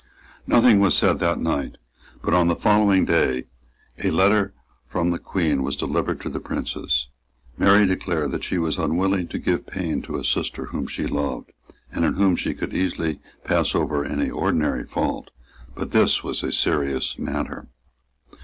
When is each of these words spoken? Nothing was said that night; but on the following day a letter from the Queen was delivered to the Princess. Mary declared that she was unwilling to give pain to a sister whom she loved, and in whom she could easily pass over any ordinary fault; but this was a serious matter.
Nothing 0.47 0.79
was 0.79 0.97
said 0.97 1.19
that 1.19 1.39
night; 1.39 1.77
but 2.23 2.33
on 2.33 2.47
the 2.47 2.55
following 2.55 3.05
day 3.05 3.43
a 4.03 4.09
letter 4.09 4.51
from 4.87 5.11
the 5.11 5.19
Queen 5.19 5.61
was 5.61 5.75
delivered 5.75 6.19
to 6.21 6.29
the 6.29 6.39
Princess. 6.39 7.09
Mary 7.55 7.85
declared 7.85 8.31
that 8.31 8.43
she 8.43 8.57
was 8.57 8.79
unwilling 8.79 9.27
to 9.27 9.37
give 9.37 9.67
pain 9.67 10.01
to 10.01 10.15
a 10.15 10.23
sister 10.23 10.65
whom 10.65 10.87
she 10.87 11.05
loved, 11.05 11.51
and 11.91 12.03
in 12.03 12.15
whom 12.15 12.35
she 12.35 12.55
could 12.55 12.73
easily 12.73 13.19
pass 13.43 13.75
over 13.75 14.03
any 14.03 14.31
ordinary 14.31 14.85
fault; 14.87 15.29
but 15.75 15.91
this 15.91 16.23
was 16.23 16.41
a 16.41 16.51
serious 16.51 17.19
matter. 17.19 17.67